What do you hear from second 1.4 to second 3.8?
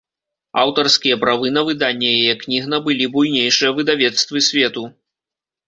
на выданне яе кніг набылі буйнейшыя